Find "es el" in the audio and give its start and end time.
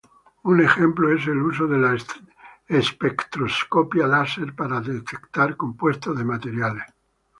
1.15-1.39